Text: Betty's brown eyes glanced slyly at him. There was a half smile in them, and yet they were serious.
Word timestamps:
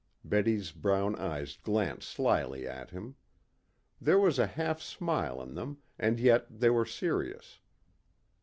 Betty's 0.23 0.71
brown 0.71 1.15
eyes 1.17 1.57
glanced 1.57 2.09
slyly 2.09 2.67
at 2.67 2.89
him. 2.89 3.17
There 4.01 4.17
was 4.17 4.39
a 4.39 4.47
half 4.47 4.81
smile 4.81 5.39
in 5.43 5.53
them, 5.53 5.77
and 5.99 6.19
yet 6.19 6.47
they 6.49 6.71
were 6.71 6.87
serious. 6.87 7.59